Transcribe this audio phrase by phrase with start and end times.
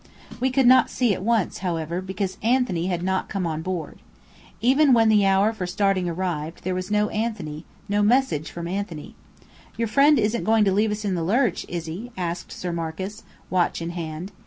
[0.39, 3.99] We could not "see" at once, however, because Anthony had not come on board.
[4.59, 9.13] Even when the hour for starting arrived, there was no Anthony, no message from Anthony.
[9.77, 13.21] "Your friend isn't going to leave us in the lurch, is he?" asked Sir Marcus,
[13.51, 14.31] watch in hand.